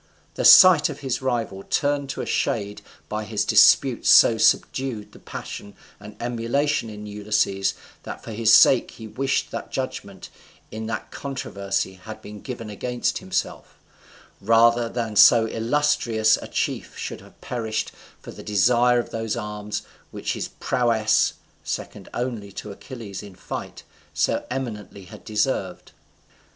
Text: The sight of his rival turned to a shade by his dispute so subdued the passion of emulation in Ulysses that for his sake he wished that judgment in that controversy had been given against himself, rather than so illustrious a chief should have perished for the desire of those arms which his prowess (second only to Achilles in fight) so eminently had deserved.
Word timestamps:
The 0.33 0.45
sight 0.45 0.89
of 0.89 1.01
his 1.01 1.21
rival 1.21 1.61
turned 1.61 2.09
to 2.09 2.21
a 2.21 2.25
shade 2.25 2.81
by 3.07 3.23
his 3.23 3.45
dispute 3.45 4.07
so 4.07 4.35
subdued 4.39 5.11
the 5.11 5.19
passion 5.19 5.75
of 5.99 6.15
emulation 6.19 6.89
in 6.89 7.05
Ulysses 7.05 7.75
that 8.01 8.23
for 8.23 8.31
his 8.31 8.51
sake 8.51 8.89
he 8.89 9.05
wished 9.05 9.51
that 9.51 9.71
judgment 9.71 10.29
in 10.71 10.87
that 10.87 11.11
controversy 11.11 11.99
had 12.03 12.19
been 12.19 12.41
given 12.41 12.67
against 12.71 13.19
himself, 13.19 13.77
rather 14.41 14.89
than 14.89 15.15
so 15.15 15.45
illustrious 15.47 16.35
a 16.35 16.47
chief 16.47 16.97
should 16.97 17.21
have 17.21 17.39
perished 17.39 17.91
for 18.19 18.31
the 18.31 18.41
desire 18.41 18.97
of 18.97 19.11
those 19.11 19.35
arms 19.37 19.83
which 20.09 20.33
his 20.33 20.47
prowess 20.59 21.33
(second 21.63 22.09
only 22.11 22.51
to 22.51 22.71
Achilles 22.71 23.21
in 23.21 23.35
fight) 23.35 23.83
so 24.15 24.45
eminently 24.49 25.05
had 25.05 25.23
deserved. 25.23 25.91